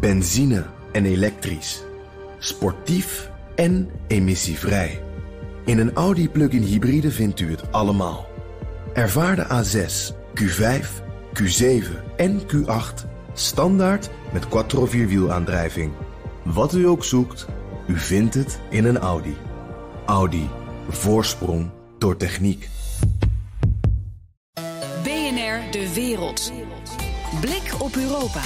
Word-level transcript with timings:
Benzine 0.00 0.66
en 0.92 1.04
elektrisch. 1.04 1.82
Sportief 2.38 3.30
en 3.54 3.90
emissievrij. 4.06 5.02
In 5.64 5.78
een 5.78 5.92
Audi 5.92 6.28
plug-in 6.28 6.62
hybride 6.62 7.10
vindt 7.10 7.40
u 7.40 7.50
het 7.50 7.72
allemaal. 7.72 8.26
Ervaar 8.92 9.36
de 9.36 9.44
A6, 9.44 10.14
Q5, 10.40 10.86
Q7 11.42 11.84
en 12.16 12.40
Q8 12.40 13.06
standaard 13.32 14.10
met 14.32 14.48
quattro 14.48 14.86
vierwielaandrijving. 14.86 15.92
Wat 16.42 16.74
u 16.74 16.86
ook 16.86 17.04
zoekt, 17.04 17.46
u 17.86 17.98
vindt 17.98 18.34
het 18.34 18.60
in 18.70 18.84
een 18.84 18.98
Audi. 18.98 19.36
Audi. 20.06 20.48
Voorsprong 20.88 21.70
door 21.98 22.16
techniek. 22.16 22.68
BNR 25.02 25.70
De 25.70 25.90
Wereld. 25.94 26.52
Blik 27.40 27.74
op 27.78 27.96
Europa. 27.96 28.42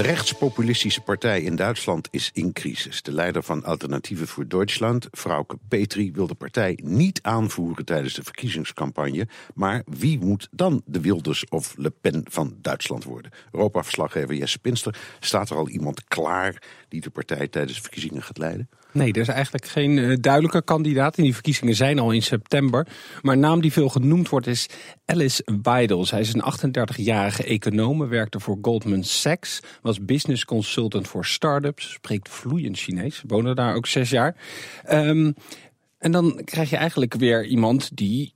De 0.00 0.06
rechtspopulistische 0.06 1.00
partij 1.00 1.42
in 1.42 1.56
Duitsland 1.56 2.08
is 2.10 2.30
in 2.32 2.52
crisis. 2.52 3.02
De 3.02 3.12
leider 3.12 3.42
van 3.42 3.64
Alternatieven 3.64 4.26
voor 4.28 4.48
Duitsland, 4.48 5.08
Frauke 5.12 5.58
Petri, 5.68 6.12
wil 6.12 6.26
de 6.26 6.34
partij 6.34 6.78
niet 6.82 7.22
aanvoeren 7.22 7.84
tijdens 7.84 8.14
de 8.14 8.22
verkiezingscampagne. 8.22 9.28
Maar 9.54 9.82
wie 9.86 10.18
moet 10.18 10.48
dan 10.50 10.82
de 10.84 11.00
Wilders 11.00 11.48
of 11.48 11.74
Le 11.76 11.90
Pen 11.90 12.24
van 12.28 12.56
Duitsland 12.60 13.04
worden? 13.04 13.30
Europa-verslaggever 13.52 14.34
Jesse 14.34 14.58
Pinster, 14.58 15.00
staat 15.18 15.50
er 15.50 15.56
al 15.56 15.68
iemand 15.68 16.04
klaar 16.04 16.62
die 16.88 17.00
de 17.00 17.10
partij 17.10 17.48
tijdens 17.48 17.74
de 17.74 17.82
verkiezingen 17.82 18.22
gaat 18.22 18.38
leiden? 18.38 18.68
Nee, 18.92 19.12
er 19.12 19.20
is 19.20 19.28
eigenlijk 19.28 19.66
geen 19.66 19.96
uh, 19.96 20.16
duidelijke 20.20 20.62
kandidaat. 20.62 21.16
En 21.16 21.22
die 21.22 21.34
verkiezingen 21.34 21.74
zijn 21.74 21.98
al 21.98 22.10
in 22.10 22.22
september. 22.22 22.86
Maar 23.22 23.34
een 23.34 23.40
naam 23.40 23.60
die 23.60 23.72
veel 23.72 23.88
genoemd 23.88 24.28
wordt 24.28 24.46
is 24.46 24.66
Alice 25.04 25.46
Weidel. 25.62 26.04
Zij 26.04 26.20
is 26.20 26.34
een 26.34 26.44
38-jarige 26.78 27.44
econoom, 27.44 28.08
werkte 28.08 28.40
voor 28.40 28.58
Goldman 28.62 29.04
Sachs. 29.04 29.60
Was 29.82 30.04
business 30.04 30.44
consultant 30.44 31.08
voor 31.08 31.26
start-ups. 31.26 31.92
Spreekt 31.92 32.28
vloeiend 32.28 32.78
Chinees. 32.78 33.22
Woonde 33.26 33.54
daar 33.54 33.74
ook 33.74 33.86
zes 33.86 34.10
jaar. 34.10 34.36
Um, 34.92 35.34
en 35.98 36.12
dan 36.12 36.40
krijg 36.44 36.70
je 36.70 36.76
eigenlijk 36.76 37.14
weer 37.14 37.46
iemand 37.46 37.96
die 37.96 38.32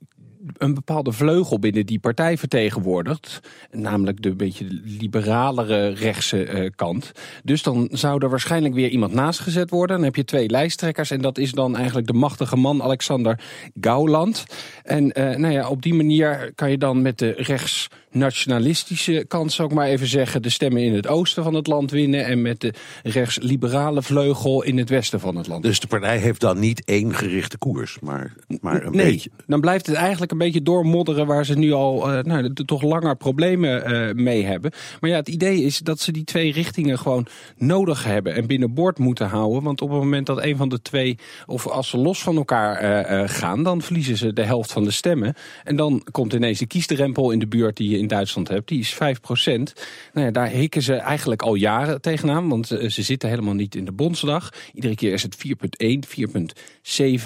een 0.57 0.73
bepaalde 0.73 1.11
vleugel 1.11 1.59
binnen 1.59 1.85
die 1.85 1.99
partij 1.99 2.37
vertegenwoordigt. 2.37 3.39
Namelijk 3.71 4.21
de 4.21 4.35
beetje 4.35 4.65
liberalere 4.83 5.89
rechtse 5.89 6.49
uh, 6.49 6.69
kant. 6.75 7.11
Dus 7.43 7.63
dan 7.63 7.87
zou 7.91 8.23
er 8.23 8.29
waarschijnlijk 8.29 8.73
weer 8.73 8.89
iemand 8.89 9.13
naast 9.13 9.39
gezet 9.39 9.69
worden. 9.69 9.95
Dan 9.95 10.05
heb 10.05 10.15
je 10.15 10.25
twee 10.25 10.49
lijsttrekkers. 10.49 11.11
En 11.11 11.21
dat 11.21 11.37
is 11.37 11.51
dan 11.51 11.75
eigenlijk 11.75 12.07
de 12.07 12.13
machtige 12.13 12.55
man 12.55 12.83
Alexander 12.83 13.39
Gauland. 13.81 14.45
En 14.83 15.03
uh, 15.03 15.35
nou 15.35 15.53
ja, 15.53 15.69
op 15.69 15.81
die 15.81 15.93
manier 15.93 16.51
kan 16.55 16.71
je 16.71 16.77
dan 16.77 17.01
met 17.01 17.17
de 17.17 17.33
rechts 17.37 17.87
nationalistische 18.15 19.25
kant, 19.27 19.51
zou 19.51 19.69
ik 19.69 19.75
maar 19.75 19.87
even 19.87 20.07
zeggen, 20.07 20.41
de 20.41 20.49
stemmen 20.49 20.83
in 20.83 20.93
het 20.93 21.07
oosten 21.07 21.43
van 21.43 21.53
het 21.53 21.67
land 21.67 21.91
winnen. 21.91 22.25
En 22.25 22.41
met 22.41 22.61
de 22.61 22.73
rechtsliberale 23.03 24.01
vleugel 24.01 24.63
in 24.63 24.77
het 24.77 24.89
westen 24.89 25.19
van 25.19 25.35
het 25.35 25.47
land. 25.47 25.63
Dus 25.63 25.79
de 25.79 25.87
partij 25.87 26.17
heeft 26.17 26.41
dan 26.41 26.59
niet 26.59 26.83
één 26.83 27.13
gerichte 27.15 27.57
koers, 27.57 27.97
maar, 28.01 28.33
maar 28.61 28.85
een 28.85 28.95
nee, 28.95 29.11
beetje. 29.11 29.29
Dan 29.47 29.61
blijft 29.61 29.85
het 29.85 29.95
eigenlijk 29.95 30.31
een 30.35 30.45
beetje 30.45 30.61
doormodderen 30.61 31.25
waar 31.25 31.45
ze 31.45 31.57
nu 31.57 31.71
al 31.71 32.13
uh, 32.13 32.23
nou, 32.23 32.53
toch 32.53 32.81
langer 32.81 33.15
problemen 33.15 33.91
uh, 33.91 34.13
mee 34.23 34.45
hebben. 34.45 34.71
Maar 34.99 35.09
ja, 35.09 35.15
het 35.15 35.27
idee 35.27 35.63
is 35.63 35.77
dat 35.77 35.99
ze 35.99 36.11
die 36.11 36.23
twee 36.23 36.51
richtingen 36.51 36.99
gewoon 36.99 37.27
nodig 37.57 38.03
hebben 38.03 38.35
en 38.35 38.47
binnenboord 38.47 38.99
moeten 38.99 39.27
houden. 39.27 39.63
Want 39.63 39.81
op 39.81 39.89
het 39.89 39.99
moment 39.99 40.25
dat 40.25 40.43
een 40.43 40.57
van 40.57 40.69
de 40.69 40.81
twee, 40.81 41.17
of 41.45 41.67
als 41.67 41.89
ze 41.89 41.97
los 41.97 42.23
van 42.23 42.35
elkaar 42.35 42.83
uh, 42.83 43.29
gaan, 43.29 43.63
dan 43.63 43.81
verliezen 43.81 44.17
ze 44.17 44.33
de 44.33 44.43
helft 44.43 44.71
van 44.71 44.83
de 44.83 44.91
stemmen. 44.91 45.33
En 45.63 45.75
dan 45.75 46.03
komt 46.11 46.33
ineens 46.33 46.59
de 46.59 46.67
kiesdrempel 46.67 47.31
in 47.31 47.39
de 47.39 47.47
buurt 47.47 47.77
die 47.77 47.89
je 47.89 47.97
in 47.97 48.07
Duitsland 48.07 48.47
hebt. 48.47 48.67
Die 48.67 48.79
is 48.79 48.93
5 48.93 49.21
procent. 49.21 49.73
Nou 50.13 50.25
ja, 50.25 50.31
daar 50.31 50.49
hikken 50.49 50.81
ze 50.81 50.93
eigenlijk 50.93 51.41
al 51.41 51.55
jaren 51.55 52.01
tegenaan, 52.01 52.49
want 52.49 52.67
ze 52.67 53.01
zitten 53.01 53.29
helemaal 53.29 53.53
niet 53.53 53.75
in 53.75 53.85
de 53.85 53.91
Bondsdag. 53.91 54.53
Iedere 54.73 54.95
keer 54.95 55.13
is 55.13 55.23
het 55.23 55.37
4,1, 55.47 55.87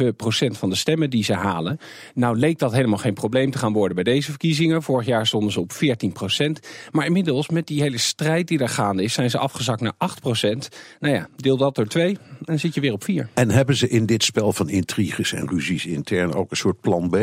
4,7 0.01 0.15
procent 0.15 0.57
van 0.57 0.69
de 0.69 0.75
stemmen 0.75 1.09
die 1.09 1.23
ze 1.23 1.33
halen. 1.33 1.79
Nou 2.13 2.37
leek 2.37 2.59
dat 2.59 2.71
helemaal 2.71 2.97
geen 2.99 3.13
probleem 3.13 3.51
te 3.51 3.57
gaan 3.57 3.73
worden 3.73 3.95
bij 3.95 4.03
deze 4.03 4.29
verkiezingen. 4.29 4.83
Vorig 4.83 5.05
jaar 5.05 5.27
stonden 5.27 5.51
ze 5.51 5.59
op 5.59 5.73
14 5.73 6.11
procent. 6.11 6.59
Maar 6.91 7.05
inmiddels, 7.05 7.49
met 7.49 7.67
die 7.67 7.81
hele 7.81 7.97
strijd 7.97 8.47
die 8.47 8.57
daar 8.57 8.69
gaande 8.69 9.03
is, 9.03 9.13
zijn 9.13 9.29
ze 9.29 9.37
afgezakt 9.37 9.81
naar 9.81 9.93
8 9.97 10.19
procent. 10.19 10.69
Nou 10.99 11.13
ja, 11.13 11.27
deel 11.35 11.57
dat 11.57 11.75
door 11.75 11.87
twee, 11.87 12.17
dan 12.41 12.59
zit 12.59 12.73
je 12.73 12.81
weer 12.81 12.93
op 12.93 13.03
4. 13.03 13.29
En 13.33 13.51
hebben 13.51 13.75
ze 13.75 13.89
in 13.89 14.05
dit 14.05 14.23
spel 14.23 14.53
van 14.53 14.69
intriges 14.69 15.33
en 15.33 15.47
ruzies 15.49 15.85
intern 15.85 16.33
ook 16.33 16.51
een 16.51 16.57
soort 16.57 16.81
plan 16.81 17.09
B? 17.09 17.17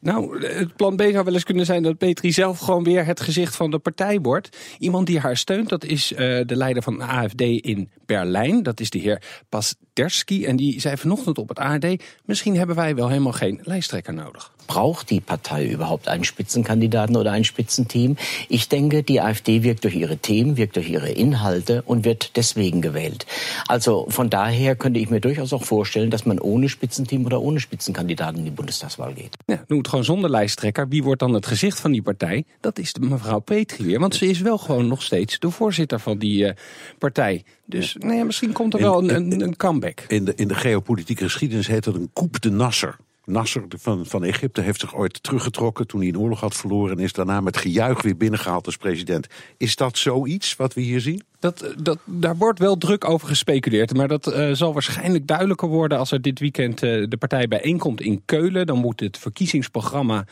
Nou, 0.00 0.46
het 0.46 0.76
plan 0.76 0.96
B 0.96 1.00
zou 1.00 1.24
wel 1.24 1.34
eens 1.34 1.44
kunnen 1.44 1.66
zijn 1.66 1.82
dat 1.82 1.98
Petri 1.98 2.32
zelf 2.32 2.58
gewoon 2.58 2.84
weer 2.84 3.04
het 3.04 3.20
gezicht 3.20 3.56
van 3.56 3.70
de 3.70 3.78
partij 3.78 4.20
wordt. 4.20 4.56
Iemand 4.78 5.06
die 5.06 5.18
haar 5.18 5.36
steunt, 5.36 5.68
dat 5.68 5.84
is 5.84 6.12
uh, 6.12 6.18
de 6.18 6.56
leider 6.56 6.82
van 6.82 6.98
de 6.98 7.04
AFD 7.04 7.40
in 7.40 7.90
Berlijn. 8.06 8.62
Dat 8.62 8.80
is 8.80 8.90
de 8.90 8.98
heer 8.98 9.22
Pasderski. 9.48 10.44
En 10.44 10.56
die 10.56 10.80
zei 10.80 10.96
vanochtend 10.96 11.38
op 11.38 11.48
het 11.48 11.58
ARD, 11.58 12.02
misschien 12.24 12.56
hebben 12.56 12.76
wij 12.76 12.94
wel 12.94 13.08
helemaal 13.08 13.32
geen 13.32 13.60
lijsttrekker 13.62 14.14
nodig. 14.14 14.52
Braucht 14.68 15.08
die 15.08 15.20
Partei 15.20 15.66
überhaupt 15.66 16.08
einen 16.08 16.24
Spitzenkandidaten 16.24 17.16
oder 17.16 17.32
ein 17.32 17.44
Spitzenteam? 17.44 18.16
Ich 18.50 18.68
denke, 18.68 19.02
die 19.02 19.22
AfD 19.22 19.62
wirkt 19.62 19.84
durch 19.84 19.96
ihre 19.96 20.18
Themen, 20.18 20.58
wirkt 20.58 20.76
durch 20.76 20.90
ihre 20.90 21.08
Inhalte 21.08 21.82
und 21.86 22.04
wird 22.04 22.36
deswegen 22.36 22.82
gewählt. 22.82 23.24
Also 23.66 24.06
von 24.10 24.28
daher 24.28 24.76
könnte 24.76 25.00
ich 25.00 25.08
mir 25.08 25.20
durchaus 25.20 25.54
auch 25.54 25.64
vorstellen, 25.64 26.10
dass 26.10 26.26
man 26.26 26.38
ohne 26.38 26.68
Spitzenteam 26.68 27.24
oder 27.24 27.40
ohne 27.40 27.60
Spitzenkandidaten 27.60 28.38
in 28.40 28.44
die 28.44 28.50
Bundestagswahl 28.50 29.14
geht. 29.14 29.36
Ja, 29.46 29.64
het 29.68 29.88
gewoon 29.88 30.04
zonder 30.04 30.30
lijsttrekker. 30.30 30.88
Wie 30.88 31.02
wordt 31.02 31.20
dan 31.20 31.34
het 31.34 31.46
gezicht 31.46 31.80
van 31.80 31.92
die 31.92 32.02
partij? 32.02 32.44
Dat 32.60 32.78
is 32.78 32.92
de 32.92 33.00
mevrouw 33.00 33.38
Petri 33.38 33.84
weer. 33.84 34.00
Want 34.00 34.14
ze 34.14 34.26
is 34.26 34.40
wel 34.40 34.58
gewoon 34.58 34.86
nog 34.86 35.02
steeds 35.02 35.38
de 35.38 35.50
voorzitter 35.50 36.00
van 36.00 36.18
die 36.18 36.44
uh, 36.44 36.50
partij. 36.98 37.44
Dus 37.64 37.96
nou 37.98 38.14
ja, 38.14 38.24
misschien 38.24 38.52
komt 38.52 38.74
er 38.74 38.80
wel 38.80 38.98
een, 38.98 39.14
een, 39.14 39.40
een 39.40 39.56
comeback. 39.56 40.00
In 40.08 40.24
de, 40.24 40.32
in 40.36 40.48
de 40.48 40.54
geopolitieke 40.54 41.24
geschiedenis 41.24 41.66
heet 41.66 41.84
dat 41.84 41.94
een 41.94 42.10
coup 42.12 42.40
de 42.40 42.50
Nasser. 42.50 42.96
Nasser 43.28 43.64
van, 43.68 44.06
van 44.06 44.24
Egypte 44.24 44.60
heeft 44.60 44.80
zich 44.80 44.96
ooit 44.96 45.22
teruggetrokken 45.22 45.86
toen 45.86 46.00
hij 46.00 46.08
een 46.08 46.18
oorlog 46.18 46.40
had 46.40 46.56
verloren 46.56 46.96
en 46.96 47.04
is 47.04 47.12
daarna 47.12 47.40
met 47.40 47.56
gejuich 47.56 48.02
weer 48.02 48.16
binnengehaald 48.16 48.66
als 48.66 48.76
president. 48.76 49.26
Is 49.56 49.76
dat 49.76 49.98
zoiets 49.98 50.56
wat 50.56 50.74
we 50.74 50.80
hier 50.80 51.00
zien? 51.00 51.22
Dat, 51.40 51.74
dat, 51.82 51.98
daar 52.04 52.36
wordt 52.36 52.58
wel 52.58 52.76
druk 52.76 53.08
over 53.08 53.28
gespeculeerd. 53.28 53.94
Maar 53.94 54.08
dat 54.08 54.26
uh, 54.26 54.52
zal 54.52 54.72
waarschijnlijk 54.72 55.26
duidelijker 55.26 55.68
worden 55.68 55.98
als 55.98 56.10
er 56.10 56.22
dit 56.22 56.38
weekend 56.38 56.82
uh, 56.82 57.06
de 57.08 57.16
partij 57.16 57.48
bijeenkomt 57.48 58.00
in 58.00 58.22
Keulen. 58.24 58.66
Dan 58.66 58.78
moet 58.78 59.00
het 59.00 59.18
verkiezingsprogramma 59.18 60.26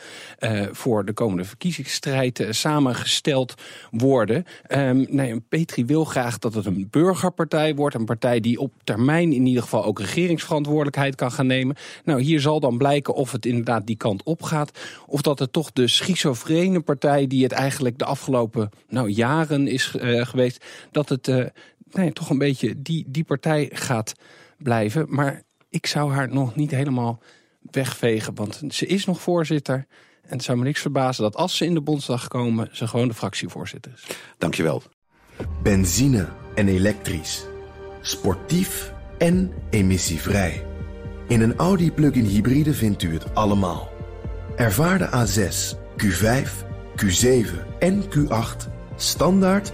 voor 0.71 1.05
de 1.05 1.13
komende 1.13 1.43
verkiezingsstrijd 1.43 2.45
samengesteld 2.49 3.53
worden. 3.91 4.45
Um, 4.69 5.05
nee, 5.09 5.39
Petri 5.39 5.85
wil 5.85 6.05
graag 6.05 6.39
dat 6.39 6.53
het 6.53 6.65
een 6.65 6.87
burgerpartij 6.89 7.75
wordt. 7.75 7.95
Een 7.95 8.05
partij 8.05 8.39
die 8.39 8.59
op 8.59 8.73
termijn 8.83 9.33
in 9.33 9.45
ieder 9.45 9.63
geval 9.63 9.85
ook 9.85 9.99
regeringsverantwoordelijkheid 9.99 11.15
kan 11.15 11.31
gaan 11.31 11.47
nemen. 11.47 11.75
Nou, 12.03 12.21
hier 12.21 12.39
zal 12.39 12.59
dan 12.59 12.77
blijken 12.77 13.13
of 13.13 13.31
het 13.31 13.45
inderdaad 13.45 13.87
die 13.87 13.97
kant 13.97 14.23
op 14.23 14.43
gaat. 14.43 14.79
Of 15.05 15.21
dat 15.21 15.39
het 15.39 15.53
toch 15.53 15.71
de 15.71 15.87
schizofrene 15.87 16.79
partij 16.79 17.27
die 17.27 17.43
het 17.43 17.51
eigenlijk 17.51 17.97
de 17.97 18.05
afgelopen 18.05 18.69
nou, 18.87 19.09
jaren 19.09 19.67
is 19.67 19.93
geweest 20.01 20.65
dat 20.97 21.09
het 21.09 21.27
uh, 21.27 21.45
nee, 21.91 22.13
toch 22.13 22.29
een 22.29 22.37
beetje 22.37 22.81
die, 22.81 23.05
die 23.07 23.23
partij 23.23 23.69
gaat 23.73 24.13
blijven. 24.57 25.05
Maar 25.09 25.41
ik 25.69 25.85
zou 25.85 26.11
haar 26.11 26.29
nog 26.29 26.55
niet 26.55 26.71
helemaal 26.71 27.19
wegvegen, 27.71 28.35
want 28.35 28.61
ze 28.69 28.85
is 28.85 29.05
nog 29.05 29.21
voorzitter. 29.21 29.85
En 30.21 30.33
het 30.33 30.43
zou 30.43 30.57
me 30.57 30.63
niks 30.63 30.81
verbazen 30.81 31.23
dat 31.23 31.35
als 31.35 31.57
ze 31.57 31.65
in 31.65 31.73
de 31.73 31.81
Bondsdag 31.81 32.27
komen, 32.27 32.69
ze 32.71 32.87
gewoon 32.87 33.07
de 33.07 33.13
fractievoorzitter 33.13 33.91
is. 33.95 34.05
Dankjewel. 34.37 34.83
Benzine 35.63 36.27
en 36.55 36.67
elektrisch. 36.67 37.45
Sportief 38.01 38.93
en 39.17 39.53
emissievrij. 39.69 40.65
In 41.27 41.41
een 41.41 41.55
Audi 41.55 41.91
plug-in 41.91 42.25
hybride 42.25 42.73
vindt 42.73 43.03
u 43.03 43.13
het 43.13 43.35
allemaal. 43.35 43.89
Ervaar 44.55 44.97
de 44.97 45.07
A6, 45.07 45.77
Q5, 46.03 46.49
Q7 47.03 47.77
en 47.79 48.03
Q8 48.03 48.75
standaard 48.95 49.73